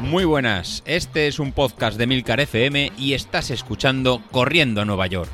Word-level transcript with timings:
Muy 0.00 0.24
buenas, 0.24 0.82
este 0.86 1.26
es 1.26 1.38
un 1.38 1.52
podcast 1.52 1.98
de 1.98 2.06
Milcar 2.06 2.40
FM 2.40 2.92
y 2.96 3.14
estás 3.14 3.50
escuchando 3.50 4.22
Corriendo 4.30 4.80
a 4.80 4.84
Nueva 4.84 5.06
York. 5.08 5.30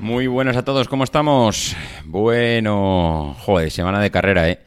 Muy 0.00 0.26
buenas 0.26 0.56
a 0.56 0.64
todos, 0.64 0.88
¿cómo 0.88 1.04
estamos? 1.04 1.76
Bueno, 2.04 3.36
joder, 3.40 3.70
semana 3.70 4.00
de 4.00 4.10
carrera, 4.10 4.48
¿eh? 4.48 4.60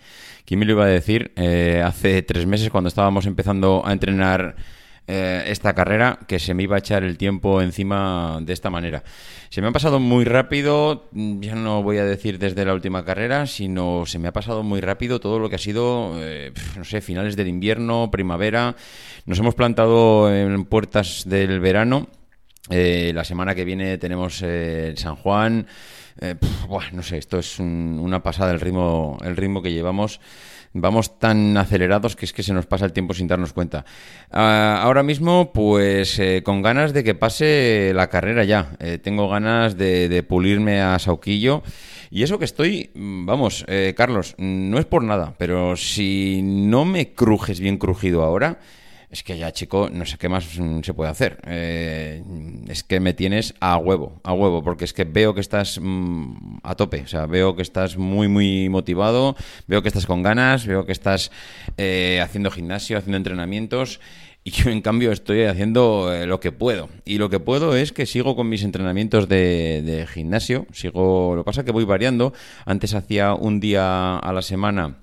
¿Quién 0.46 0.60
me 0.60 0.66
lo 0.66 0.74
iba 0.74 0.86
a 0.86 0.88
decir? 0.88 1.34
Eh, 1.36 1.82
hace 1.84 2.22
tres 2.22 2.46
meses 2.46 2.70
cuando 2.70 2.88
estábamos 2.88 3.26
empezando 3.26 3.82
a 3.86 3.92
entrenar 3.92 4.56
eh, 5.08 5.44
esta 5.48 5.74
carrera 5.74 6.20
que 6.28 6.40
se 6.40 6.54
me 6.54 6.64
iba 6.64 6.76
a 6.76 6.80
echar 6.80 7.04
el 7.04 7.18
tiempo 7.18 7.62
encima 7.62 8.40
de 8.42 8.54
esta 8.54 8.70
manera. 8.70 9.04
Se 9.50 9.62
me 9.62 9.68
ha 9.68 9.72
pasado 9.72 10.00
muy 10.00 10.24
rápido, 10.24 11.10
ya 11.12 11.56
no 11.56 11.84
voy 11.84 11.98
a 11.98 12.06
decir 12.06 12.40
desde 12.40 12.66
la 12.66 12.74
última 12.74 13.04
carrera, 13.04 13.46
sino 13.46 14.06
se 14.06 14.20
me 14.20 14.28
ha 14.28 14.34
pasado 14.34 14.64
muy 14.64 14.82
rápido 14.82 15.20
todo 15.20 15.40
lo 15.40 15.50
que 15.50 15.56
ha 15.56 15.60
sido, 15.60 16.14
eh, 16.18 16.54
no 16.78 16.84
sé, 16.84 17.02
finales 17.02 17.36
del 17.36 17.48
invierno, 17.48 18.10
primavera. 18.12 18.76
Nos 19.26 19.40
hemos 19.40 19.56
plantado 19.56 20.34
en 20.34 20.66
puertas 20.66 21.24
del 21.26 21.60
verano. 21.60 22.08
la 22.70 23.24
semana 23.24 23.56
que 23.56 23.66
viene 23.66 23.98
tenemos 23.98 24.44
San 24.96 25.16
Juan. 25.18 25.68
Eh, 26.22 26.36
no 26.92 27.04
sé, 27.04 27.18
esto 27.18 27.40
es 27.40 27.60
una 27.60 28.22
pasada 28.22 28.52
el 28.52 28.60
ritmo, 28.60 29.18
el 29.24 29.36
ritmo 29.36 29.62
que 29.62 29.72
llevamos. 29.72 30.20
Vamos 30.76 31.20
tan 31.20 31.56
acelerados 31.56 32.16
que 32.16 32.26
es 32.26 32.34
que 32.34 32.42
se 32.42 32.52
nos 32.52 32.66
pasa 32.66 32.86
el 32.86 32.94
tiempo 32.94 33.14
sin 33.14 33.28
darnos 33.28 33.54
cuenta. 33.54 33.86
Ah, 34.32 34.82
ahora 34.82 35.04
mismo, 35.04 35.54
pues 35.54 36.18
eh, 36.18 36.42
con 36.44 36.64
ganas 36.64 36.94
de 36.94 37.04
que 37.04 37.14
pase 37.14 37.92
la 37.94 38.10
carrera 38.10 38.44
ya. 38.44 38.76
Eh, 38.80 38.98
tengo 38.98 39.30
ganas 39.30 39.78
de, 39.78 40.26
pulirme 40.28 40.82
a 40.82 40.98
Sauquillo. 40.98 41.62
Y 42.10 42.24
eso 42.24 42.40
que 42.40 42.46
estoy, 42.46 42.90
mm, 42.96 43.26
vamos, 43.26 43.66
Carlos, 43.96 44.36
no 44.38 44.80
es 44.80 44.86
por 44.86 45.04
nada, 45.04 45.36
pero 45.38 45.76
si 45.76 46.42
no 46.44 46.86
me 46.86 47.14
crujes 47.14 47.60
bien 47.60 47.78
crujido 47.78 48.24
ahora, 48.24 48.60
es 49.14 49.22
que 49.22 49.38
ya, 49.38 49.52
chico, 49.52 49.92
no 49.94 50.08
sé 50.08 50.18
qué 50.18 50.28
más 50.28 50.58
mm, 50.58 50.82
se 50.82 50.96
puede 50.96 51.12
hacer. 51.12 51.38
Eh, 51.46 52.24
es 52.68 52.84
que 52.84 53.00
me 53.00 53.14
tienes 53.14 53.54
a 53.60 53.78
huevo, 53.78 54.20
a 54.24 54.34
huevo, 54.34 54.64
porque 54.64 54.86
es 54.86 54.94
que 54.94 55.04
veo 55.04 55.36
que 55.36 55.40
estás 55.40 55.80
mm, 55.80 56.58
a 56.64 56.74
tope, 56.74 57.04
o 57.04 57.08
sea, 57.08 57.28
veo 57.28 57.56
que 57.56 57.62
estás 57.62 57.96
muy, 57.96 58.28
muy 58.28 58.70
motivado, 58.70 59.36
veo 59.68 59.84
que 59.84 59.90
estás 59.90 60.08
con 60.08 60.24
ganas, 60.24 60.66
veo 60.66 60.88
que 60.88 60.92
estás 60.92 61.32
eh, 61.78 62.22
haciendo 62.24 62.50
gimnasio, 62.50 62.98
haciendo 62.98 63.18
entrenamientos. 63.18 64.00
Y 64.44 64.50
yo, 64.50 64.72
en 64.72 64.82
cambio, 64.82 65.12
estoy 65.12 65.44
haciendo 65.44 66.12
eh, 66.12 66.26
lo 66.26 66.40
que 66.40 66.52
puedo. 66.52 66.90
Y 67.06 67.20
lo 67.20 67.30
que 67.30 67.40
puedo 67.40 67.76
es 67.76 67.92
que 67.92 68.08
sigo 68.08 68.36
con 68.36 68.50
mis 68.50 68.64
entrenamientos 68.64 69.30
de, 69.30 69.84
de 69.84 70.08
gimnasio. 70.08 70.66
Sigo. 70.74 71.36
Lo 71.36 71.44
que 71.44 71.46
pasa 71.46 71.62
es 71.62 71.66
que 71.66 71.72
voy 71.72 71.86
variando. 71.86 72.34
Antes 72.66 72.96
hacía 72.96 73.36
un 73.36 73.60
día 73.60 74.18
a 74.18 74.34
la 74.34 74.42
semana 74.42 75.03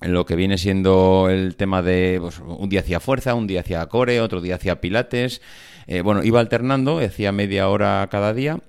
en 0.00 0.12
lo 0.12 0.24
que 0.26 0.36
viene 0.36 0.58
siendo 0.58 1.28
el 1.30 1.56
tema 1.56 1.82
de 1.82 2.18
pues, 2.20 2.40
un 2.40 2.68
día 2.68 2.80
hacía 2.80 3.00
fuerza, 3.00 3.34
un 3.34 3.46
día 3.46 3.60
hacía 3.60 3.86
core, 3.86 4.20
otro 4.20 4.40
día 4.40 4.56
hacía 4.56 4.80
pilates. 4.80 5.42
Eh, 5.86 6.02
bueno, 6.02 6.22
iba 6.22 6.40
alternando, 6.40 6.98
hacía 6.98 7.32
media 7.32 7.68
hora 7.68 8.06
cada 8.10 8.32
día. 8.32 8.60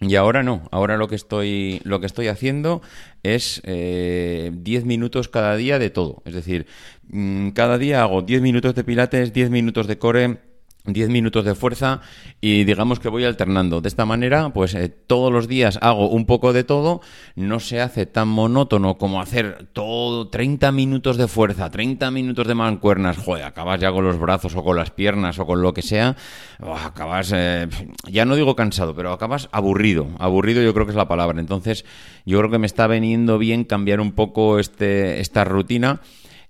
Y 0.00 0.14
ahora 0.14 0.42
no, 0.42 0.66
ahora 0.70 0.96
lo 0.96 1.08
que 1.08 1.14
estoy, 1.14 1.82
lo 1.84 2.00
que 2.00 2.06
estoy 2.06 2.28
haciendo 2.28 2.80
es 3.22 3.60
eh, 3.64 4.50
10 4.54 4.86
minutos 4.86 5.28
cada 5.28 5.56
día 5.56 5.78
de 5.78 5.90
todo. 5.90 6.22
Es 6.24 6.32
decir, 6.32 6.66
mm, 7.08 7.50
cada 7.50 7.76
día 7.76 8.00
hago 8.00 8.22
10 8.22 8.40
minutos 8.40 8.74
de 8.74 8.84
pilates, 8.84 9.34
10 9.34 9.50
minutos 9.50 9.86
de 9.86 9.98
core, 9.98 10.38
10 10.86 11.10
minutos 11.10 11.44
de 11.44 11.54
fuerza 11.54 12.00
y 12.40 12.64
digamos 12.64 13.00
que 13.00 13.08
voy 13.08 13.24
alternando. 13.24 13.80
De 13.80 13.88
esta 13.88 14.06
manera, 14.06 14.50
pues 14.52 14.74
eh, 14.74 14.88
todos 14.88 15.32
los 15.32 15.48
días 15.48 15.78
hago 15.82 16.08
un 16.08 16.26
poco 16.26 16.52
de 16.52 16.64
todo, 16.64 17.00
no 17.36 17.60
se 17.60 17.80
hace 17.80 18.06
tan 18.06 18.28
monótono 18.28 18.96
como 18.96 19.20
hacer 19.20 19.68
todo 19.72 20.28
30 20.28 20.72
minutos 20.72 21.16
de 21.16 21.28
fuerza, 21.28 21.70
30 21.70 22.10
minutos 22.10 22.46
de 22.46 22.54
mancuernas, 22.54 23.18
joder, 23.18 23.44
acabas 23.44 23.80
ya 23.80 23.92
con 23.92 24.04
los 24.04 24.18
brazos 24.18 24.54
o 24.56 24.64
con 24.64 24.76
las 24.76 24.90
piernas 24.90 25.38
o 25.38 25.46
con 25.46 25.62
lo 25.62 25.74
que 25.74 25.82
sea, 25.82 26.16
acabas, 26.60 27.32
eh, 27.34 27.68
ya 28.08 28.24
no 28.24 28.36
digo 28.36 28.56
cansado, 28.56 28.94
pero 28.94 29.12
acabas 29.12 29.48
aburrido, 29.52 30.08
aburrido 30.18 30.62
yo 30.62 30.72
creo 30.72 30.86
que 30.86 30.92
es 30.92 30.96
la 30.96 31.08
palabra. 31.08 31.40
Entonces, 31.40 31.84
yo 32.24 32.38
creo 32.38 32.50
que 32.50 32.58
me 32.58 32.66
está 32.66 32.86
veniendo 32.86 33.38
bien 33.38 33.64
cambiar 33.64 34.00
un 34.00 34.12
poco 34.12 34.58
este, 34.58 35.20
esta 35.20 35.44
rutina 35.44 36.00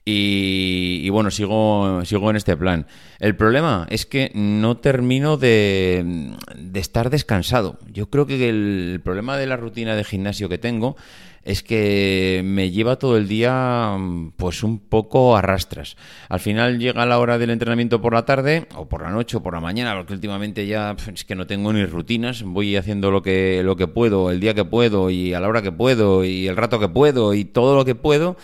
y, 0.04 1.08
bueno, 1.10 1.30
sigo, 1.30 2.04
sigo 2.04 2.30
en 2.30 2.36
este 2.36 2.56
plan. 2.56 2.86
El 3.18 3.36
problema 3.36 3.86
es 3.90 4.06
que 4.06 4.30
no 4.34 4.78
termino 4.78 5.36
de, 5.36 6.34
estar 6.74 7.10
descansado. 7.10 7.78
Yo 7.92 8.08
creo 8.08 8.26
que 8.26 8.48
el, 8.48 9.00
problema 9.04 9.36
de 9.36 9.46
la 9.46 9.56
rutina 9.56 9.94
de 9.94 10.04
gimnasio 10.04 10.48
que 10.48 10.58
tengo 10.58 10.96
es 11.42 11.62
que 11.62 12.42
me 12.44 12.70
lleva 12.70 12.96
todo 12.96 13.16
el 13.16 13.26
día 13.26 13.96
pues 14.36 14.62
un 14.62 14.78
poco 14.78 15.36
a 15.36 15.42
rastras. 15.42 15.96
Al 16.28 16.40
final 16.40 16.78
llega 16.78 17.06
la 17.06 17.18
hora 17.18 17.38
del 17.38 17.50
entrenamiento 17.50 18.02
por 18.02 18.12
la 18.12 18.26
tarde 18.26 18.66
o 18.74 18.88
por 18.88 19.02
la 19.02 19.10
noche 19.10 19.38
o 19.38 19.42
por 19.42 19.54
la 19.54 19.60
mañana, 19.60 19.96
porque 19.96 20.12
últimamente 20.12 20.66
ya 20.66 20.96
es 21.12 21.24
que 21.24 21.34
no 21.34 21.46
tengo 21.46 21.72
ni 21.72 21.84
rutinas, 21.86 22.42
voy 22.42 22.76
haciendo 22.76 23.10
lo 23.10 23.22
que 23.22 23.62
lo 23.62 23.76
que 23.76 23.86
puedo, 23.86 24.30
el 24.30 24.40
día 24.40 24.54
que 24.54 24.66
puedo 24.66 25.08
y 25.08 25.32
a 25.32 25.40
la 25.40 25.48
hora 25.48 25.62
que 25.62 25.72
puedo 25.72 26.24
y 26.24 26.46
el 26.46 26.56
rato 26.56 26.78
que 26.78 26.88
puedo 26.88 27.32
y 27.32 27.46
todo 27.46 27.74
lo 27.74 27.86
que 27.86 27.94
puedo, 27.94 28.36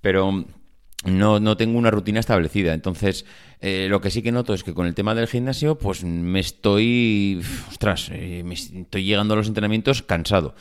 pero 0.00 0.44
no, 1.04 1.40
no 1.40 1.56
tengo 1.56 1.78
una 1.78 1.90
rutina 1.90 2.20
establecida. 2.20 2.74
Entonces, 2.74 3.26
eh, 3.60 3.86
lo 3.88 4.00
que 4.00 4.10
sí 4.10 4.22
que 4.22 4.32
noto 4.32 4.54
es 4.54 4.64
que 4.64 4.74
con 4.74 4.86
el 4.86 4.94
tema 4.94 5.14
del 5.14 5.26
gimnasio, 5.26 5.76
pues 5.76 6.04
me 6.04 6.40
estoy. 6.40 7.42
Ostras, 7.68 8.10
eh, 8.12 8.42
me 8.44 8.54
estoy 8.54 9.04
llegando 9.04 9.34
a 9.34 9.36
los 9.36 9.48
entrenamientos 9.48 10.02
cansado. 10.02 10.54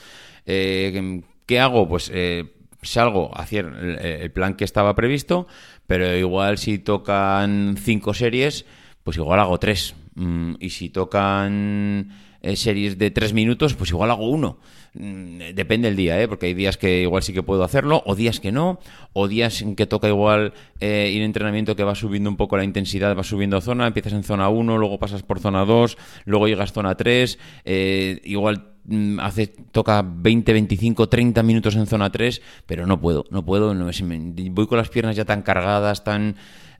Eh, 0.45 1.21
¿Qué 1.45 1.59
hago? 1.59 1.87
Pues 1.87 2.11
salgo 2.81 3.35
a 3.37 3.41
hacer 3.41 3.65
el, 3.65 4.31
plan 4.31 4.55
que 4.55 4.65
estaba 4.65 4.95
previsto, 4.95 5.47
pero 5.87 6.15
igual 6.15 6.57
si 6.57 6.79
tocan 6.79 7.75
cinco 7.77 8.13
series, 8.13 8.65
pues 9.03 9.17
igual 9.17 9.39
hago 9.39 9.59
tres. 9.59 9.95
Mm, 10.15 10.55
y 10.59 10.69
si 10.69 10.89
tocan 10.89 12.09
series 12.55 12.97
de 12.97 13.11
tres 13.11 13.33
minutos, 13.33 13.73
pues 13.73 13.89
igual 13.91 14.11
hago 14.11 14.29
uno. 14.29 14.57
Mm, 14.95 15.55
depende 15.55 15.87
del 15.87 15.95
día, 15.95 16.21
¿eh? 16.21 16.27
porque 16.27 16.47
hay 16.47 16.53
días 16.53 16.77
que 16.77 17.01
igual 17.01 17.23
sí 17.23 17.33
que 17.33 17.41
puedo 17.41 17.63
hacerlo, 17.63 18.03
o 18.05 18.15
días 18.15 18.39
que 18.39 18.51
no, 18.51 18.79
o 19.13 19.27
días 19.27 19.61
en 19.61 19.75
que 19.75 19.87
toca 19.87 20.07
igual 20.07 20.53
eh, 20.79 21.11
ir 21.11 21.23
entrenamiento 21.23 21.75
que 21.75 21.83
va 21.83 21.95
subiendo 21.95 22.29
un 22.29 22.37
poco 22.37 22.57
la 22.57 22.63
intensidad, 22.63 23.17
va 23.17 23.23
subiendo 23.23 23.59
zona, 23.61 23.87
empiezas 23.87 24.13
en 24.13 24.23
zona 24.23 24.49
1, 24.49 24.77
luego 24.77 24.99
pasas 24.99 25.23
por 25.23 25.39
zona 25.39 25.65
2, 25.65 25.97
luego 26.25 26.47
llegas 26.47 26.71
a 26.71 26.73
zona 26.73 26.95
3, 26.95 27.39
eh, 27.65 28.21
igual 28.23 28.72
hace 29.19 29.47
toca 29.47 30.03
20, 30.05 30.53
25, 30.53 31.09
30 31.09 31.43
minutos 31.43 31.75
en 31.75 31.87
zona 31.87 32.11
3, 32.11 32.41
pero 32.65 32.85
no 32.85 32.99
puedo, 32.99 33.25
no 33.29 33.45
puedo, 33.45 33.73
no, 33.73 33.89
voy 34.51 34.67
con 34.67 34.77
las 34.77 34.89
piernas 34.89 35.15
ya 35.15 35.25
tan 35.25 35.41
cargadas, 35.41 36.03
tan 36.03 36.35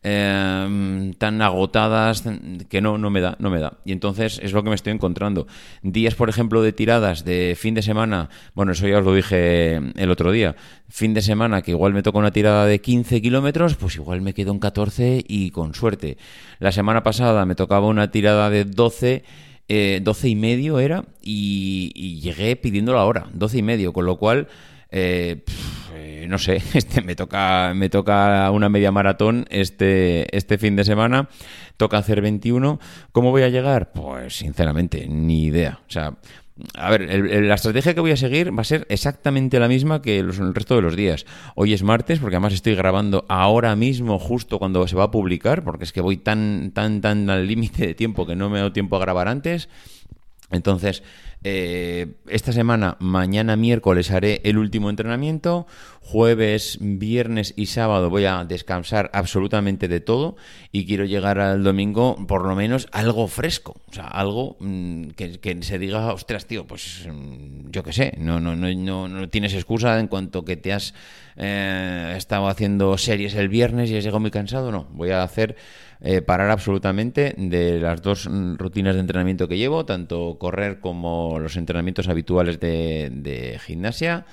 Em, 0.05 1.13
tan 1.13 1.41
agotadas 1.41 2.25
que 2.67 2.81
no, 2.81 2.97
no 2.97 3.09
me 3.09 3.21
da, 3.21 3.37
no 3.39 3.49
me 3.49 3.61
da. 3.61 3.77
Y 3.85 3.93
entonces 3.93 4.37
es 4.43 4.51
lo 4.51 4.61
que 4.61 4.67
me 4.67 4.75
estoy 4.75 4.91
encontrando. 4.91 5.47
Días, 5.81 6.13
por 6.13 6.27
ejemplo, 6.27 6.61
de 6.61 6.73
tiradas 6.73 7.23
de 7.23 7.55
fin 7.57 7.73
de 7.73 7.81
semana, 7.81 8.29
bueno, 8.53 8.73
eso 8.73 8.85
ya 8.85 8.97
os 8.97 9.05
lo 9.05 9.13
dije 9.13 9.79
el 9.95 10.11
otro 10.11 10.33
día, 10.33 10.57
fin 10.89 11.13
de 11.13 11.21
semana 11.21 11.61
que 11.61 11.71
igual 11.71 11.93
me 11.93 12.03
toca 12.03 12.19
una 12.19 12.31
tirada 12.31 12.65
de 12.65 12.81
15 12.81 13.21
kilómetros, 13.21 13.75
pues 13.75 13.95
igual 13.95 14.21
me 14.21 14.33
quedo 14.33 14.51
en 14.51 14.59
14 14.59 15.23
y 15.25 15.51
con 15.51 15.73
suerte. 15.73 16.17
La 16.59 16.73
semana 16.73 17.01
pasada 17.01 17.45
me 17.45 17.55
tocaba 17.55 17.87
una 17.87 18.11
tirada 18.11 18.49
de 18.49 18.65
12 18.65 19.23
eh, 19.67 19.99
12 20.01 20.29
y 20.29 20.35
medio 20.35 20.79
era 20.79 21.05
y, 21.21 22.19
llegué 22.21 22.55
pidiendo 22.55 22.93
la 22.93 23.05
hora, 23.05 23.27
12 23.33 23.59
y 23.59 23.61
medio, 23.61 23.93
con 23.93 24.05
lo 24.05 24.17
cual 24.17 24.47
eh, 24.91 25.43
eh, 25.95 26.25
no 26.27 26.37
sé, 26.37 26.61
este 26.73 27.01
me 27.01 27.15
toca, 27.15 27.73
me 27.75 27.89
toca 27.89 28.49
una 28.51 28.69
media 28.69 28.91
maratón 28.91 29.45
este, 29.49 30.35
este 30.35 30.57
fin 30.57 30.75
de 30.75 30.83
semana, 30.83 31.29
toca 31.77 31.97
hacer 31.97 32.21
21. 32.21 32.79
¿Cómo 33.11 33.31
voy 33.31 33.43
a 33.43 33.49
llegar? 33.49 33.91
Pues 33.91 34.37
sinceramente, 34.37 35.07
ni 35.07 35.43
idea. 35.45 35.79
O 35.87 35.91
sea, 35.91 36.15
a 36.75 36.91
ver, 36.91 37.09
la 37.43 37.55
estrategia 37.55 37.95
que 37.95 37.99
voy 37.99 38.11
a 38.11 38.17
seguir 38.17 38.55
va 38.55 38.61
a 38.61 38.65
ser 38.65 38.85
exactamente 38.89 39.59
la 39.59 39.67
misma 39.67 40.01
que 40.01 40.19
el 40.19 40.53
resto 40.53 40.75
de 40.75 40.83
los 40.83 40.95
días. 40.95 41.25
Hoy 41.55 41.73
es 41.73 41.81
martes, 41.81 42.19
porque 42.19 42.35
además 42.35 42.53
estoy 42.53 42.75
grabando 42.75 43.25
ahora 43.27 43.75
mismo, 43.75 44.19
justo 44.19 44.59
cuando 44.59 44.87
se 44.87 44.95
va 44.95 45.05
a 45.05 45.11
publicar, 45.11 45.63
porque 45.63 45.83
es 45.83 45.91
que 45.91 46.01
voy 46.01 46.17
tan, 46.17 46.71
tan, 46.71 47.01
tan 47.01 47.29
al 47.29 47.47
límite 47.47 47.87
de 47.87 47.95
tiempo 47.95 48.27
que 48.27 48.35
no 48.35 48.49
me 48.49 48.57
he 48.57 48.59
dado 48.59 48.73
tiempo 48.73 48.97
a 48.97 48.99
grabar 48.99 49.27
antes. 49.27 49.67
Entonces, 50.51 51.01
eh, 51.43 52.13
esta 52.27 52.53
semana, 52.53 52.95
mañana 52.99 53.55
miércoles, 53.55 54.11
haré 54.11 54.41
el 54.45 54.57
último 54.57 54.89
entrenamiento. 54.89 55.67
Jueves, 55.99 56.77
viernes 56.81 57.53
y 57.55 57.67
sábado 57.67 58.09
voy 58.09 58.25
a 58.25 58.43
descansar 58.43 59.09
absolutamente 59.13 59.87
de 59.87 60.01
todo 60.01 60.35
y 60.71 60.85
quiero 60.85 61.05
llegar 61.05 61.39
al 61.39 61.63
domingo 61.63 62.17
por 62.27 62.45
lo 62.45 62.55
menos 62.55 62.87
algo 62.91 63.27
fresco. 63.27 63.75
O 63.89 63.93
sea, 63.93 64.07
algo 64.07 64.57
mm, 64.59 65.09
que, 65.11 65.59
se 65.61 65.79
diga, 65.79 66.13
ostras, 66.13 66.45
tío, 66.45 66.65
pues 66.65 67.07
mm, 67.09 67.71
yo 67.71 67.83
qué 67.83 67.93
sé, 67.93 68.13
no, 68.17 68.39
no, 68.39 68.55
no, 68.55 68.73
no, 68.73 69.07
no 69.07 69.29
tienes 69.29 69.53
excusa 69.53 69.99
en 69.99 70.07
cuanto 70.07 70.43
que 70.43 70.57
te 70.57 70.73
has 70.73 70.93
eh, 71.35 72.13
estado 72.17 72.47
haciendo 72.47 72.97
series 72.97 73.33
el 73.35 73.49
viernes 73.49 73.89
y 73.89 73.97
has 73.97 74.03
llegado 74.03 74.19
muy 74.19 74.31
cansado, 74.31 74.71
no, 74.71 74.87
voy 74.91 75.11
a 75.11 75.23
hacer 75.23 75.55
eh, 76.05 76.21
parar 76.21 76.51
absolutamente 76.51 77.33
de 77.37 77.79
las 77.79 78.01
dos 78.01 78.29
rutinas 78.57 78.95
de 78.95 78.99
entrenamiento 78.99 79.47
que 79.47 79.57
llevo, 79.57 79.85
tanto 79.85 80.37
correr 80.37 80.81
como 80.81 81.32
los 81.39 81.57
entrenamientos 81.57 82.07
habituales 82.07 82.59
de, 82.59 83.59
gimnasia. 83.65 84.25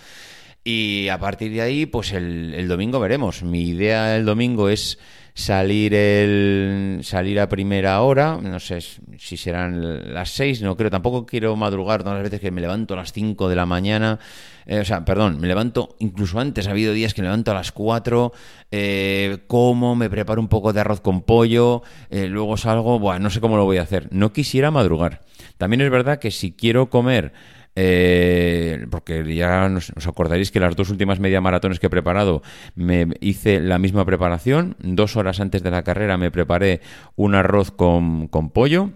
Y 0.63 1.09
a 1.09 1.19
partir 1.19 1.53
de 1.53 1.63
ahí, 1.63 1.87
pues 1.87 2.13
el, 2.13 2.69
domingo 2.69 3.01
veremos. 3.01 3.43
Mi 3.43 3.63
idea 3.63 4.17
el 4.17 4.25
domingo 4.25 4.69
es 4.69 4.99
salir 5.35 5.95
el 5.95 7.01
salir 7.03 7.41
a 7.41 7.49
primera 7.49 8.01
hora, 8.03 8.39
no 8.43 8.61
sé 8.61 8.81
si 8.81 9.37
serán 9.37 10.13
las 10.13 10.31
seis, 10.31 10.61
no 10.61 10.77
creo, 10.77 10.91
tampoco 10.91 11.25
quiero 11.25 11.57
madrugar 11.57 12.03
todas 12.03 12.17
las 12.17 12.25
veces 12.25 12.41
que 12.41 12.51
me 12.51 12.61
levanto 12.61 12.95
a 12.95 12.99
las 12.99 13.13
cinco 13.13 13.49
de 13.49 13.57
la 13.57 13.65
mañana, 13.65 14.19
eh, 14.67 14.81
o 14.81 14.85
sea, 14.85 15.05
perdón, 15.05 15.41
me 15.41 15.49
levanto 15.49 15.97
incluso 15.99 16.39
antes, 16.41 16.67
ha 16.67 16.73
habido 16.73 16.93
días 16.93 17.15
que 17.15 17.23
me 17.23 17.29
levanto 17.29 17.53
a 17.53 17.55
las 17.55 17.73
cuatro, 17.73 18.33
eh, 18.71 19.39
como, 19.47 19.97
me 19.97 20.11
preparo 20.11 20.41
un 20.41 20.49
poco 20.49 20.73
de 20.73 20.81
arroz 20.81 21.01
con 21.01 21.23
pollo, 21.23 21.83
eh, 22.11 22.27
luego 22.27 22.57
salgo, 22.57 22.99
bueno, 22.99 23.21
no 23.21 23.31
sé 23.31 23.41
cómo 23.41 23.57
lo 23.57 23.65
voy 23.65 23.79
a 23.79 23.83
hacer, 23.83 24.09
no 24.11 24.33
quisiera 24.33 24.71
madrugar. 24.71 25.23
También 25.61 25.83
es 25.83 25.91
verdad 25.91 26.19
que 26.19 26.31
si 26.31 26.53
quiero 26.53 26.89
comer 26.89 27.35
eh, 27.77 28.87
porque 28.91 29.23
ya 29.35 29.71
os 29.77 30.07
acordaréis 30.07 30.51
que 30.51 30.59
las 30.59 30.75
dos 30.75 30.89
últimas 30.89 31.21
media 31.21 31.43
maratones 31.43 31.79
que 31.79 31.87
he 31.87 31.91
preparado 31.91 32.43
me 32.75 33.09
hice 33.21 33.61
la 33.61 33.79
misma 33.79 34.07
preparación. 34.07 34.75
Dos 34.81 35.17
horas 35.17 35.39
antes 35.39 35.63
de 35.63 35.71
la 35.71 35.85
carrera 35.85 36.17
me 36.17 36.31
preparé 36.31 36.81
un 37.15 37.35
arroz 37.35 37.71
con, 37.71 38.27
con 38.29 38.51
pollo, 38.51 38.91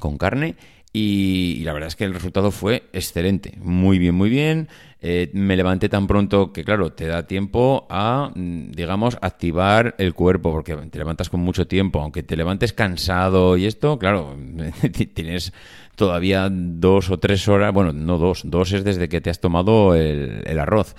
con 0.00 0.18
carne, 0.18 0.56
y, 0.94 1.62
la 1.64 1.72
verdad 1.72 1.86
es 1.88 1.96
que 1.96 2.04
el 2.04 2.12
resultado 2.12 2.50
fue 2.50 2.82
excelente. 2.92 3.56
Muy 3.62 3.98
bien, 3.98 4.14
muy 4.14 4.28
bien. 4.28 4.68
Eh, 5.00 5.30
me 5.32 5.56
levanté 5.56 5.88
tan 5.88 6.06
pronto 6.06 6.52
que, 6.52 6.64
claro, 6.64 6.92
te 6.92 7.06
da 7.06 7.26
tiempo 7.26 7.86
a, 7.88 8.30
mm, 8.34 8.72
digamos, 8.72 9.16
activar 9.22 9.94
el 9.98 10.12
cuerpo, 10.12 10.52
porque 10.52 10.76
te 10.76 10.98
levantas 10.98 11.30
con 11.30 11.40
mucho 11.40 11.66
tiempo. 11.66 12.02
Aunque 12.02 12.22
te 12.22 12.36
levantes 12.36 12.74
cansado 12.74 13.56
y 13.56 13.64
esto, 13.64 13.98
claro, 13.98 14.36
tienes 15.14 15.54
todavía 15.96 16.48
dos 16.50 17.10
o 17.10 17.18
tres 17.18 17.48
horas. 17.48 17.72
Bueno, 17.72 17.92
no 17.92 18.18
dos, 18.18 18.42
dos 18.44 18.72
es 18.72 18.84
desde 18.84 19.08
que 19.08 19.20
te 19.20 19.30
has 19.30 19.40
tomado 19.40 19.94
el, 19.94 20.58
arroz 20.58 20.94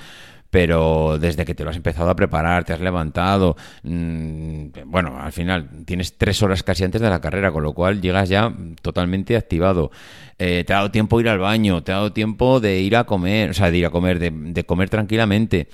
pero 0.50 1.18
desde 1.18 1.46
que 1.46 1.56
te 1.56 1.64
lo 1.64 1.72
has 1.72 1.76
empezado 1.76 2.12
a 2.12 2.16
preparar, 2.16 2.64
te 2.64 2.74
has 2.74 2.80
levantado, 2.80 3.58
mmm, 3.82 4.68
bueno, 4.86 5.20
al 5.20 5.32
final 5.32 5.68
tienes 5.84 6.16
tres 6.16 6.44
horas 6.44 6.62
casi 6.62 6.84
antes 6.84 7.02
de 7.02 7.10
la 7.10 7.20
carrera, 7.20 7.52
con 7.52 7.64
lo 7.64 7.74
cual 7.74 8.02
llegas 8.02 8.30
ya 8.30 8.54
totalmente 8.84 9.36
activado. 9.36 9.90
Eh, 10.38 10.64
te 10.64 10.74
ha 10.74 10.76
dado 10.76 10.92
tiempo 10.92 11.18
de 11.18 11.24
ir 11.24 11.30
al 11.30 11.40
baño, 11.40 11.82
te 11.82 11.92
ha 11.92 11.96
dado 11.96 12.14
tiempo 12.14 12.60
de 12.60 12.82
ir 12.82 12.96
a 12.96 13.06
comer, 13.06 13.50
o 13.50 13.54
sea, 13.56 13.72
de 13.72 13.80
ir 13.80 13.86
a 13.88 13.90
comer, 13.90 14.20
de 14.20 14.64
comer 14.64 14.92
tranquilamente. 14.92 15.70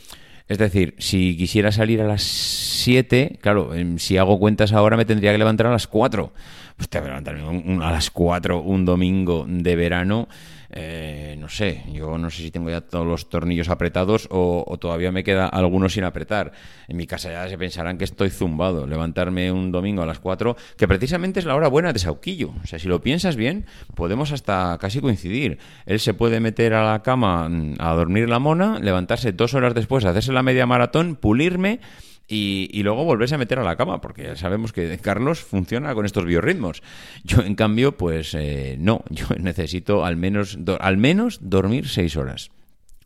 Es 0.50 0.58
decir, 0.58 0.96
si 0.98 1.38
quisiera 1.38 1.72
salir 1.72 2.02
a 2.02 2.08
las 2.08 2.24
7, 2.24 3.38
claro, 3.40 3.72
si 3.98 4.18
hago 4.18 4.40
cuentas 4.40 4.74
ahora 4.74 4.98
me 4.98 5.06
tendría 5.06 5.32
que 5.32 5.38
levantar 5.38 5.68
a 5.68 5.72
las 5.72 5.86
4. 5.86 6.34
Pues 6.76 6.90
te 6.90 7.00
levantarme 7.00 7.84
a 7.84 7.92
las 7.92 8.10
4 8.10 8.60
un 8.60 8.84
domingo 8.84 9.46
de 9.48 9.76
verano 9.76 10.28
eh, 10.72 11.36
no 11.40 11.50
sé, 11.50 11.84
yo 11.92 12.18
no 12.18 12.30
sé 12.30 12.44
si 12.44 12.52
tengo 12.52 12.70
ya 12.70 12.82
todos 12.82 13.06
los 13.06 13.28
tornillos 13.28 13.70
apretados 13.70 14.28
o, 14.30 14.78
todavía 14.80 15.12
me 15.12 15.24
queda 15.24 15.48
algunos 15.48 15.94
sin 15.94 16.04
apretar. 16.04 16.52
En 16.88 16.98
mi 16.98 17.08
casa 17.08 17.32
ya 17.32 17.50
se 17.50 17.58
pensarán 17.58 17.98
que 17.98 18.04
estoy 18.04 18.30
zumbado. 18.30 18.86
Levantarme 18.86 19.52
un 19.52 19.72
domingo 19.72 20.04
a 20.04 20.06
las 20.06 20.20
4, 20.20 20.56
que 20.78 20.88
precisamente 20.88 21.40
es 21.40 21.46
la 21.46 21.56
hora 21.56 21.68
buena 21.68 21.92
de 21.92 22.00
Sauquillo. 22.00 22.54
O 22.64 22.68
sea, 22.68 22.78
si 22.78 22.88
lo 22.88 23.02
piensas 23.02 23.36
bien, 23.36 23.66
podemos 23.96 24.32
hasta 24.32 24.78
casi 24.80 25.02
coincidir. 25.02 25.58
Él 25.86 26.00
se 26.00 26.14
puede 26.14 26.40
meter 26.40 26.74
a 26.74 26.92
la 26.92 27.02
cama 27.02 27.50
mm, 27.50 27.76
a 27.80 27.94
dormir 27.94 28.30
la 28.30 28.40
mona, 28.40 28.80
levantarse 28.80 29.32
dos 29.32 29.56
horas 29.56 29.74
después, 29.74 30.06
hacerse 30.06 30.32
la 30.32 30.44
media 30.44 30.66
maratón, 30.68 31.16
pulirme 31.16 31.80
y, 32.30 32.84
luego 32.84 33.04
volverse 33.06 33.36
a 33.36 33.40
meter 33.40 33.60
a 33.60 33.64
la 33.64 33.76
cama, 33.76 34.02
porque 34.02 34.24
ya 34.24 34.36
sabemos 34.36 34.72
que 34.72 34.98
Carlos 35.00 35.40
funciona 35.40 35.96
con 35.96 36.06
estos 36.06 36.26
biorritmos. 36.26 36.84
Yo, 37.24 37.42
en 37.42 37.56
cambio, 37.56 37.98
pues 37.98 38.36
eh, 38.36 38.78
no, 38.80 39.04
yo 39.10 39.26
necesito 39.40 40.06
al 40.06 40.16
menos, 40.16 40.60
al 40.80 40.98
menos 40.98 41.40
dormir 41.42 41.88
seis 41.88 42.16
horas. 42.16 42.52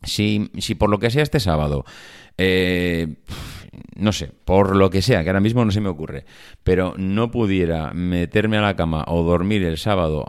Si, 0.02 0.50
si 0.58 0.74
por 0.74 0.90
lo 0.90 0.98
que 0.98 1.10
sea 1.10 1.22
este 1.22 1.40
sábado, 1.40 1.86
eh, 2.36 3.16
no 3.96 4.12
sé, 4.12 4.30
por 4.44 4.76
lo 4.76 4.90
que 4.90 5.00
sea, 5.00 5.22
que 5.22 5.30
ahora 5.30 5.40
mismo 5.40 5.64
no 5.64 5.70
se 5.70 5.80
me 5.80 5.88
ocurre, 5.88 6.26
pero 6.62 6.94
no 6.98 7.30
pudiera 7.30 7.92
meterme 7.94 8.58
a 8.58 8.62
la 8.62 8.76
cama 8.76 9.04
o 9.08 9.22
dormir 9.22 9.64
el 9.64 9.78
sábado, 9.78 10.26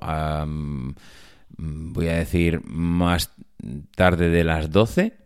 voy 1.57 2.07
a 2.07 2.13
decir, 2.13 2.61
más 2.65 3.33
tarde 3.95 4.29
de 4.29 4.43
las 4.45 4.71
12, 4.71 5.24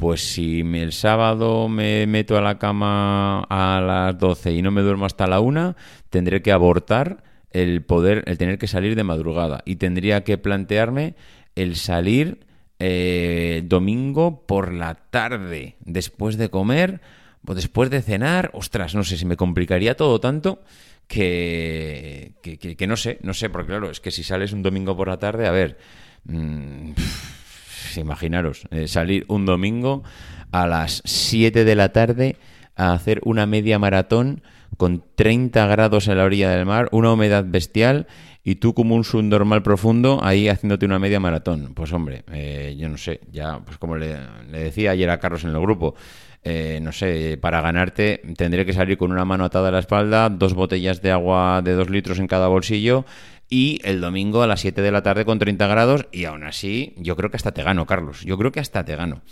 pues 0.00 0.32
si 0.32 0.60
el 0.60 0.94
sábado 0.94 1.68
me 1.68 2.06
meto 2.06 2.38
a 2.38 2.40
la 2.40 2.58
cama 2.58 3.42
a 3.50 3.82
las 3.82 4.18
12 4.18 4.50
y 4.54 4.62
no 4.62 4.70
me 4.70 4.80
duermo 4.80 5.04
hasta 5.04 5.26
la 5.26 5.40
1, 5.40 5.76
tendré 6.08 6.40
que 6.40 6.52
abortar 6.52 7.22
el 7.50 7.82
poder, 7.82 8.24
el 8.26 8.38
tener 8.38 8.56
que 8.56 8.66
salir 8.66 8.96
de 8.96 9.04
madrugada. 9.04 9.60
Y 9.66 9.76
tendría 9.76 10.24
que 10.24 10.38
plantearme 10.38 11.16
el 11.54 11.76
salir 11.76 12.46
eh, 12.78 13.60
domingo 13.66 14.46
por 14.46 14.72
la 14.72 14.94
tarde, 14.94 15.76
después 15.80 16.38
de 16.38 16.48
comer 16.48 17.02
o 17.46 17.54
después 17.54 17.90
de 17.90 18.00
cenar. 18.00 18.52
Ostras, 18.54 18.94
no 18.94 19.04
sé, 19.04 19.18
si 19.18 19.26
me 19.26 19.36
complicaría 19.36 19.98
todo 19.98 20.18
tanto 20.18 20.62
que, 21.08 22.32
que, 22.40 22.86
no 22.86 22.96
sé, 22.96 23.18
no 23.20 23.34
sé, 23.34 23.50
porque 23.50 23.68
claro, 23.68 23.90
es 23.90 24.00
que 24.00 24.12
si 24.12 24.22
sales 24.22 24.54
un 24.54 24.62
domingo 24.62 24.96
por 24.96 25.08
la 25.08 25.18
tarde, 25.18 25.46
a 25.46 25.50
ver... 25.50 25.76
Mmm, 26.24 26.92
imaginaros, 27.96 28.66
eh, 28.70 28.88
salir 28.88 29.24
un 29.28 29.46
domingo 29.46 30.02
a 30.52 30.66
las 30.66 31.02
7 31.04 31.64
de 31.64 31.74
la 31.74 31.92
tarde 31.92 32.36
a 32.76 32.92
hacer 32.92 33.20
una 33.24 33.46
media 33.46 33.78
maratón 33.78 34.42
con 34.76 35.04
30 35.14 35.66
grados 35.66 36.08
en 36.08 36.16
la 36.16 36.24
orilla 36.24 36.50
del 36.50 36.66
mar, 36.66 36.88
una 36.92 37.12
humedad 37.12 37.44
bestial 37.46 38.06
y 38.42 38.56
tú 38.56 38.72
como 38.72 38.94
un 38.94 39.04
subnormal 39.04 39.62
profundo 39.62 40.20
ahí 40.22 40.48
haciéndote 40.48 40.86
una 40.86 40.98
media 40.98 41.20
maratón. 41.20 41.74
Pues 41.74 41.92
hombre, 41.92 42.24
eh, 42.32 42.74
yo 42.78 42.88
no 42.88 42.96
sé, 42.96 43.20
ya 43.30 43.58
pues 43.58 43.76
como 43.78 43.96
le, 43.96 44.16
decía 44.50 44.92
ayer 44.92 45.10
a 45.10 45.18
Carlos 45.18 45.44
en 45.44 45.50
el 45.50 45.60
grupo, 45.60 45.94
eh, 46.42 46.80
no 46.82 46.92
sé, 46.92 47.36
para 47.38 47.60
ganarte 47.60 48.22
tendré 48.36 48.64
que 48.64 48.72
salir 48.72 48.96
con 48.96 49.12
una 49.12 49.26
mano 49.26 49.44
atada 49.44 49.68
a 49.68 49.72
la 49.72 49.80
espalda, 49.80 50.30
dos 50.30 50.54
botellas 50.54 51.02
de 51.02 51.10
agua 51.10 51.60
de 51.62 51.72
dos 51.72 51.90
litros 51.90 52.18
en 52.18 52.26
cada 52.26 52.48
bolsillo 52.48 53.04
y 53.50 53.80
el 53.84 54.00
domingo 54.00 54.42
a 54.42 54.46
las 54.46 54.60
7 54.60 54.80
de 54.80 54.92
la 54.92 55.02
tarde 55.02 55.24
con 55.24 55.38
30 55.38 55.66
grados 55.66 56.06
y 56.12 56.24
aún 56.24 56.44
así 56.44 56.94
yo 56.96 57.16
creo 57.16 57.30
que 57.30 57.36
hasta 57.36 57.52
te 57.52 57.64
gano, 57.64 57.84
Carlos. 57.84 58.22
Yo 58.24 58.38
creo 58.38 58.52
que 58.52 58.60
hasta 58.60 58.84
te 58.84 58.96
gano. 58.96 59.22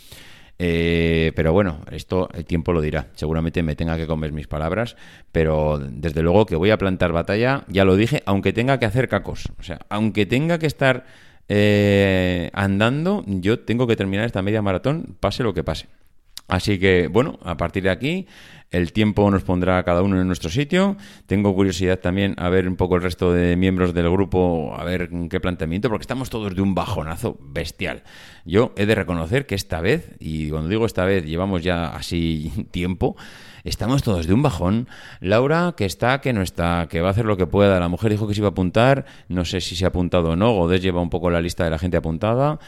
Eh, 0.61 1.31
pero 1.37 1.53
bueno, 1.53 1.82
esto 1.93 2.29
el 2.35 2.44
tiempo 2.44 2.73
lo 2.73 2.81
dirá. 2.81 3.06
Seguramente 3.15 3.62
me 3.62 3.76
tenga 3.76 3.97
que 3.97 4.09
comer 4.09 4.32
mis 4.32 4.49
palabras, 4.49 4.97
pero 5.31 5.79
desde 5.79 6.23
luego 6.23 6.47
que 6.47 6.56
voy 6.56 6.70
a 6.70 6.79
plantar 6.79 7.12
batalla, 7.12 7.65
ya 7.69 7.85
lo 7.85 7.94
dije, 7.94 8.23
aunque 8.26 8.53
tenga 8.53 8.79
que 8.79 8.87
hacer 8.87 9.09
cacos. 9.09 9.44
O 9.59 9.62
sea, 9.62 9.79
aunque 9.88 10.26
tenga 10.26 10.59
que 10.59 10.67
estar 10.67 11.06
eh, 11.49 12.50
andando, 12.55 13.25
yo 13.26 13.61
tengo 13.61 13.87
que 13.87 13.95
terminar 13.95 14.26
esta 14.26 14.43
media 14.43 14.61
maratón, 14.61 15.16
pase 15.21 15.45
lo 15.45 15.54
que 15.54 15.62
pase. 15.62 15.87
Así 16.49 16.78
que, 16.78 17.09
bueno, 17.09 17.38
a 17.43 17.59
partir 17.59 17.83
de 17.83 17.90
aquí, 17.90 18.26
el 18.71 18.93
tiempo 18.93 19.31
nos 19.31 19.45
pondrá 19.45 19.83
cada 19.83 20.02
uno 20.02 20.21
en 20.21 20.26
nuestro 20.26 20.50
sitio. 20.50 20.97
Tengo 21.26 21.55
curiosidad 21.55 21.99
también 22.00 22.35
a 22.38 22.49
ver 22.49 22.69
un 22.69 22.76
poco 22.76 22.97
el 22.97 23.02
resto 23.02 23.33
de 23.33 23.57
miembros 23.57 23.95
del 23.95 24.11
grupo, 24.11 24.75
a 24.76 24.85
ver 24.85 25.11
qué 25.31 25.40
planteamiento, 25.40 25.88
porque 25.88 26.02
estamos 26.02 26.31
todos 26.31 26.55
de 26.55 26.62
un 26.62 26.75
bajonazo 26.75 27.38
bestial. 27.40 28.02
Yo 28.45 28.73
he 28.76 28.87
de 28.87 28.95
reconocer 28.95 29.47
que 29.47 29.55
esta 29.55 29.81
vez, 29.81 30.17
y 30.21 30.50
cuando 30.50 30.69
digo 30.69 30.87
esta 30.87 31.05
vez, 31.05 31.25
llevamos 31.25 31.62
ya 31.62 31.88
así 31.88 32.50
tiempo, 32.71 33.17
estamos 33.64 34.02
todos 34.02 34.26
de 34.26 34.35
un 34.35 34.43
bajón. 34.43 34.88
Laura, 35.21 35.75
que 35.76 35.85
está, 35.85 36.21
que 36.23 36.33
no 36.33 36.40
está, 36.43 36.88
que 36.90 37.00
va 37.00 37.09
a 37.09 37.11
hacer 37.11 37.26
lo 37.26 37.37
que 37.37 37.47
pueda. 37.47 37.81
La 37.81 37.88
mujer 37.88 38.11
dijo 38.11 38.26
que 38.26 38.35
se 38.35 38.40
iba 38.40 38.49
a 38.49 38.52
apuntar, 38.52 39.05
no 39.28 39.45
sé 39.45 39.61
si 39.61 39.76
se 39.76 39.85
ha 39.85 39.88
apuntado 39.88 40.31
o 40.31 40.37
no. 40.37 40.52
Godés 40.52 40.83
lleva 40.83 41.00
un 41.00 41.11
poco 41.11 41.31
la 41.31 41.40
lista 41.40 41.64
de 41.64 41.71
la 41.71 41.78
gente 41.78 41.97
apuntada 41.97 42.59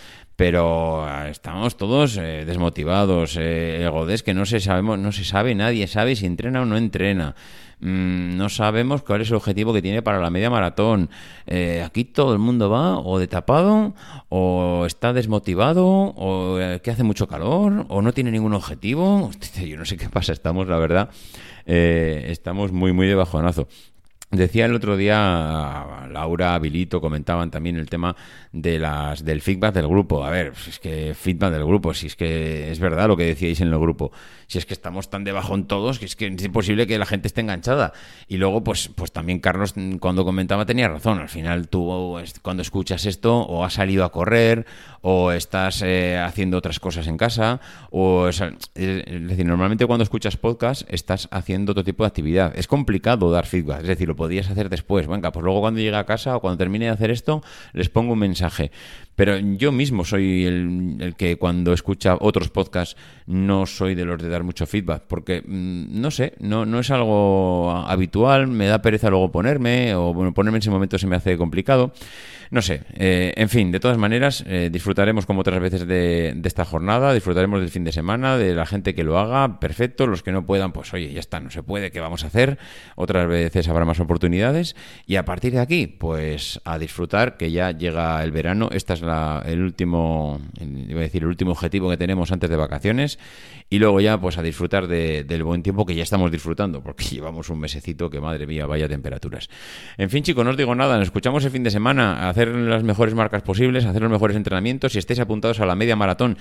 pero 0.40 1.04
ah, 1.04 1.28
estamos 1.28 1.76
todos 1.76 2.16
eh, 2.16 2.44
desmotivados. 2.47 3.37
Eh, 3.38 3.85
el 3.85 4.23
que 4.23 4.32
no 4.32 4.47
se 4.47 4.59
sabemos, 4.59 4.99
no 4.99 5.12
se 5.12 5.23
sabe, 5.23 5.54
nadie 5.54 5.87
sabe 5.87 6.16
si 6.16 6.25
entrena 6.25 6.62
o 6.62 6.64
no 6.64 6.78
entrena. 6.78 7.35
Mm, 7.80 8.38
no 8.38 8.49
sabemos 8.49 9.02
cuál 9.02 9.20
es 9.20 9.28
el 9.28 9.35
objetivo 9.35 9.75
que 9.75 9.82
tiene 9.82 10.00
para 10.00 10.18
la 10.18 10.30
media 10.30 10.49
maratón. 10.49 11.11
Eh, 11.47 11.82
aquí 11.85 12.06
todo 12.06 12.32
el 12.32 12.38
mundo 12.38 12.70
va 12.70 12.99
o 13.00 13.18
de 13.18 13.26
tapado, 13.28 13.94
o 14.30 14.85
está 14.87 15.12
desmotivado, 15.12 15.87
o 15.87 16.59
eh, 16.59 16.80
que 16.82 16.90
hace 16.90 17.02
mucho 17.02 17.28
calor, 17.28 17.85
o 17.90 18.00
no 18.00 18.14
tiene 18.14 18.30
ningún 18.30 18.54
objetivo. 18.54 19.30
Yo 19.62 19.76
no 19.76 19.85
sé 19.85 19.99
qué 19.99 20.09
pasa, 20.09 20.32
estamos, 20.32 20.68
la 20.68 20.78
verdad, 20.78 21.11
estamos 21.66 22.73
muy, 22.73 22.94
muy 22.94 23.06
de 23.09 23.14
bajonazo. 23.14 23.68
Decía 24.30 24.66
el 24.66 24.75
otro 24.76 24.96
día 24.96 26.06
Laura, 26.08 26.56
Vilito, 26.60 27.00
comentaban 27.00 27.50
también 27.50 27.76
el 27.76 27.90
tema 27.90 28.14
de 28.52 28.78
las 28.78 29.25
del 29.25 29.40
feedback 29.40 29.75
del 29.75 29.88
grupo. 29.88 30.25
A 30.25 30.30
ver, 30.30 30.52
es 30.68 30.78
que 30.78 31.14
feedback 31.14 31.50
del 31.50 31.64
grupo, 31.64 31.94
si 31.94 32.06
es 32.06 32.14
que 32.14 32.70
es 32.70 32.78
verdad 32.78 33.08
lo 33.08 33.16
que 33.16 33.25
decíais 33.25 33.60
en 33.60 33.68
el 33.68 33.78
grupo. 33.80 34.12
Si 34.46 34.58
es 34.58 34.66
que 34.66 34.75
estamos 34.75 35.10
tan 35.10 35.25
debajo 35.25 35.56
en 35.56 35.64
todos 35.64 35.99
que 35.99 36.04
es 36.04 36.14
que 36.14 36.28
es 36.28 36.44
imposible 36.44 36.87
que 36.87 36.96
la 36.96 37.06
gente 37.06 37.26
esté 37.26 37.40
enganchada. 37.40 37.92
Y 38.28 38.37
luego, 38.37 38.62
pues, 38.62 38.88
pues 38.94 39.10
también 39.10 39.40
Carlos 39.40 39.75
cuando 39.99 40.25
comentaba 40.25 40.64
tenía 40.64 40.88
razón. 40.88 41.18
Al 41.18 41.28
final 41.28 41.66
tú 41.66 42.16
cuando 42.42 42.62
escuchas 42.62 43.06
esto 43.06 43.37
o 43.37 43.64
has 43.64 43.75
salido 43.75 44.04
a 44.04 44.12
correr 44.12 44.64
o 45.02 45.32
estás 45.32 45.82
eh, 45.82 46.18
haciendo 46.18 46.56
otras 46.56 46.78
cosas 46.78 47.08
en 47.08 47.16
casa 47.16 47.60
o 47.90 48.28
es, 48.28 48.38
decir, 48.75 49.46
normalmente 49.46 49.87
cuando 49.87 50.04
escuchas 50.04 50.37
podcast 50.37 50.82
estás 50.88 51.26
haciendo 51.32 51.72
otro 51.72 51.82
tipo 51.82 52.04
de 52.04 52.08
actividad. 52.08 52.52
Es 52.54 52.68
complicado 52.68 53.28
dar 53.32 53.46
feedback, 53.46 53.80
es 53.80 53.88
decir, 53.88 54.19
podías 54.20 54.50
hacer 54.50 54.68
después. 54.68 55.06
Venga, 55.06 55.32
pues 55.32 55.42
luego 55.42 55.62
cuando 55.62 55.80
llegue 55.80 55.96
a 55.96 56.04
casa 56.04 56.36
o 56.36 56.40
cuando 56.40 56.58
termine 56.58 56.84
de 56.84 56.90
hacer 56.90 57.10
esto 57.10 57.42
les 57.72 57.88
pongo 57.88 58.12
un 58.12 58.18
mensaje. 58.18 58.70
Pero 59.20 59.36
yo 59.36 59.70
mismo 59.70 60.06
soy 60.06 60.46
el, 60.46 61.14
que 61.14 61.36
cuando 61.36 61.74
escucha 61.74 62.16
otros 62.18 62.48
podcasts 62.48 62.96
no 63.26 63.66
soy 63.66 63.94
de 63.94 64.06
los 64.06 64.18
de 64.22 64.30
dar 64.30 64.44
mucho 64.44 64.66
feedback, 64.66 65.02
porque 65.06 65.42
mm, 65.46 66.00
no 66.00 66.10
sé, 66.10 66.32
no, 66.38 66.64
no 66.64 66.78
es 66.78 66.90
algo 66.90 67.70
habitual, 67.70 68.46
me 68.46 68.66
da 68.66 68.80
pereza 68.80 69.10
luego 69.10 69.30
ponerme, 69.30 69.94
o 69.94 70.14
bueno, 70.14 70.32
ponerme 70.32 70.56
en 70.56 70.62
ese 70.62 70.70
momento 70.70 70.96
se 70.96 71.06
me 71.06 71.16
hace 71.16 71.36
complicado. 71.36 71.92
No 72.50 72.62
sé, 72.62 72.82
eh, 72.94 73.32
en 73.36 73.48
fin, 73.48 73.70
de 73.70 73.78
todas 73.78 73.96
maneras, 73.96 74.42
eh, 74.48 74.70
disfrutaremos 74.72 75.24
como 75.24 75.42
otras 75.42 75.60
veces 75.60 75.86
de, 75.86 76.34
esta 76.42 76.64
jornada, 76.64 77.14
disfrutaremos 77.14 77.60
del 77.60 77.68
fin 77.68 77.84
de 77.84 77.92
semana, 77.92 78.38
de 78.38 78.56
la 78.56 78.66
gente 78.66 78.92
que 78.92 79.04
lo 79.04 79.20
haga, 79.20 79.60
perfecto, 79.60 80.08
los 80.08 80.24
que 80.24 80.32
no 80.32 80.44
puedan, 80.44 80.72
pues 80.72 80.92
oye, 80.92 81.12
ya 81.12 81.20
está, 81.20 81.38
no 81.38 81.50
se 81.50 81.62
puede, 81.62 81.92
¿qué 81.92 82.00
vamos 82.00 82.24
a 82.24 82.26
hacer? 82.26 82.58
Otras 82.96 83.28
veces 83.28 83.68
habrá 83.68 83.84
más 83.84 84.00
oportunidades 84.00 84.74
y 85.06 85.14
a 85.14 85.24
partir 85.24 85.52
de 85.52 85.60
aquí, 85.60 85.86
pues 85.86 86.60
a 86.64 86.80
disfrutar, 86.80 87.36
que 87.36 87.52
ya 87.52 87.70
llega 87.70 88.20
el 88.24 88.32
verano, 88.32 88.68
esta 88.72 88.94
es 88.94 89.02
la, 89.02 89.09
el 89.46 89.62
último, 89.62 90.40
iba 90.60 91.00
a 91.00 91.02
decir, 91.02 91.22
el 91.22 91.28
último 91.28 91.52
objetivo 91.52 91.90
que 91.90 91.96
tenemos 91.96 92.32
antes 92.32 92.48
de 92.48 92.56
vacaciones 92.56 93.18
y 93.68 93.78
luego 93.78 94.00
ya 94.00 94.20
pues 94.20 94.38
a 94.38 94.42
disfrutar 94.42 94.86
del 94.88 95.44
buen 95.44 95.62
tiempo 95.62 95.86
que 95.86 95.94
ya 95.94 96.02
estamos 96.02 96.30
disfrutando, 96.30 96.82
porque 96.82 97.04
llevamos 97.10 97.48
un 97.50 97.60
mesecito 97.60 98.10
que 98.10 98.20
madre 98.20 98.46
mía, 98.46 98.66
vaya 98.66 98.88
temperaturas. 98.88 99.48
En 99.96 100.10
fin, 100.10 100.22
chicos, 100.22 100.44
no 100.44 100.50
os 100.50 100.56
digo 100.56 100.74
nada, 100.74 100.96
nos 100.96 101.08
escuchamos 101.08 101.44
el 101.44 101.50
fin 101.50 101.62
de 101.62 101.70
semana, 101.70 102.28
hacer 102.28 102.48
las 102.48 102.82
mejores 102.82 103.14
marcas 103.14 103.42
posibles, 103.42 103.84
hacer 103.84 104.02
los 104.02 104.10
mejores 104.10 104.36
entrenamientos, 104.36 104.92
si 104.92 104.98
estéis 104.98 105.20
apuntados 105.20 105.60
a 105.60 105.66
la 105.66 105.74
media 105.74 105.96
maratón, 105.96 106.36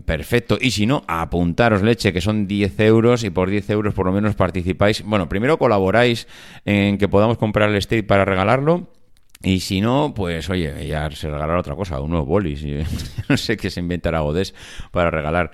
Perfecto. 0.00 0.56
Y 0.58 0.70
si 0.70 0.86
no, 0.86 1.04
apuntaros 1.06 1.82
leche, 1.82 2.12
que 2.12 2.22
son 2.22 2.46
10 2.46 2.80
euros 2.80 3.24
y 3.24 3.30
por 3.30 3.50
10 3.50 3.68
euros 3.70 3.92
por 3.92 4.06
lo 4.06 4.12
menos 4.12 4.34
participáis. 4.34 5.02
Bueno, 5.04 5.28
primero 5.28 5.58
colaboráis 5.58 6.26
en 6.64 6.96
que 6.96 7.08
podamos 7.08 7.36
comprar 7.36 7.68
el 7.68 7.76
state 7.76 8.02
para 8.02 8.24
regalarlo. 8.24 8.88
Y 9.44 9.60
si 9.60 9.80
no, 9.80 10.12
pues 10.14 10.48
oye, 10.50 10.86
ya 10.86 11.10
se 11.10 11.28
regalará 11.28 11.58
otra 11.58 11.74
cosa, 11.74 12.00
unos 12.00 12.26
bolis. 12.26 12.64
no 13.28 13.36
sé 13.36 13.56
qué 13.56 13.70
se 13.70 13.80
inventará 13.80 14.20
Godés 14.20 14.54
para 14.90 15.10
regalar. 15.10 15.50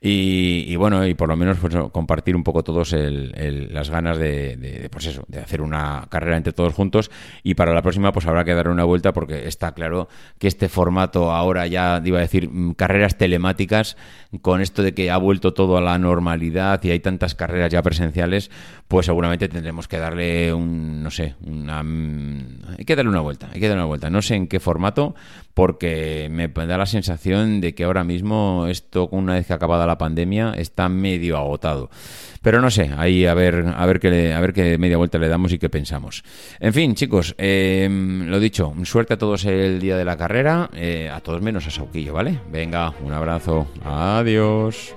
Y, 0.00 0.76
bueno, 0.76 1.04
y 1.04 1.14
por 1.14 1.28
lo 1.28 1.36
menos 1.36 1.58
pues, 1.58 1.74
compartir 1.90 2.36
un 2.36 2.44
poco 2.44 2.62
todos 2.62 2.94
las 2.94 3.90
ganas 3.90 4.16
de, 4.16 4.88
pues 4.92 5.06
eso, 5.06 5.24
de 5.26 5.40
hacer 5.40 5.60
una 5.60 6.06
carrera 6.08 6.36
entre 6.36 6.52
todos 6.52 6.72
juntos. 6.72 7.10
Y 7.42 7.54
para 7.54 7.74
la 7.74 7.82
próxima, 7.82 8.12
pues 8.12 8.26
habrá 8.26 8.44
que 8.44 8.54
dar 8.54 8.68
una 8.68 8.84
vuelta 8.84 9.12
porque 9.12 9.48
está 9.48 9.72
claro 9.72 10.08
que 10.38 10.46
este 10.46 10.68
formato 10.68 11.32
ahora 11.32 11.66
ya, 11.66 12.00
iba 12.04 12.18
a 12.18 12.22
decir, 12.22 12.48
mm, 12.48 12.74
carreras 12.74 13.18
telemáticas, 13.18 13.96
con 14.40 14.60
esto 14.60 14.82
de 14.82 14.94
que 14.94 15.10
ha 15.10 15.16
vuelto 15.16 15.52
todo 15.52 15.76
a 15.76 15.80
la 15.80 15.98
normalidad 15.98 16.82
y 16.84 16.90
hay 16.90 17.00
tantas 17.00 17.34
carreras 17.34 17.72
ya 17.72 17.82
presenciales, 17.82 18.50
pues 18.86 19.06
seguramente 19.06 19.48
tendremos 19.48 19.88
que 19.88 19.98
darle 19.98 20.52
un, 20.52 21.02
no 21.02 21.10
sé, 21.10 21.34
una... 21.44 21.82
Mm, 21.82 22.76
hay 22.78 22.84
que 22.84 22.94
darle 22.94 23.10
una 23.10 23.20
vuelta, 23.20 23.48
hay 23.52 23.60
que 23.60 23.66
darle 23.66 23.82
una 23.82 23.88
vuelta. 23.88 24.10
No 24.10 24.22
sé 24.22 24.36
en 24.36 24.46
qué 24.46 24.60
formato, 24.60 25.16
porque 25.58 26.28
me 26.30 26.46
da 26.46 26.78
la 26.78 26.86
sensación 26.86 27.60
de 27.60 27.74
que 27.74 27.82
ahora 27.82 28.04
mismo 28.04 28.66
esto, 28.68 29.08
una 29.10 29.34
vez 29.34 29.48
que 29.48 29.52
ha 29.52 29.56
acabado 29.56 29.84
la 29.88 29.98
pandemia, 29.98 30.54
está 30.56 30.88
medio 30.88 31.36
agotado. 31.36 31.90
Pero 32.42 32.60
no 32.60 32.70
sé, 32.70 32.92
ahí 32.96 33.26
a 33.26 33.34
ver, 33.34 33.66
a 33.76 33.84
ver 33.84 33.98
qué, 33.98 34.32
a 34.32 34.40
ver 34.40 34.52
qué 34.52 34.78
media 34.78 34.98
vuelta 34.98 35.18
le 35.18 35.26
damos 35.26 35.52
y 35.52 35.58
qué 35.58 35.68
pensamos. 35.68 36.22
En 36.60 36.72
fin, 36.72 36.94
chicos, 36.94 37.34
em, 37.38 38.28
lo 38.28 38.38
dicho, 38.38 38.72
suerte 38.84 39.14
a 39.14 39.18
todos 39.18 39.46
el 39.46 39.80
día 39.80 39.96
de 39.96 40.04
la 40.04 40.16
carrera, 40.16 40.70
eh, 40.74 41.10
a 41.12 41.18
todos 41.22 41.42
menos 41.42 41.66
a 41.66 41.72
Sauquillo, 41.72 42.12
¿vale? 42.14 42.38
Venga, 42.52 42.94
un 43.02 43.12
abrazo, 43.12 43.66
adiós. 43.84 44.94